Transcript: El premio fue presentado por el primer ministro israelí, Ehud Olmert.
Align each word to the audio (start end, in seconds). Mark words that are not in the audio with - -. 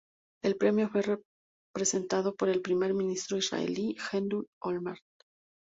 El 0.43 0.57
premio 0.57 0.89
fue 0.89 1.03
presentado 1.75 2.33
por 2.33 2.49
el 2.49 2.63
primer 2.63 2.95
ministro 2.95 3.37
israelí, 3.37 3.95
Ehud 4.11 4.45
Olmert. 4.59 5.03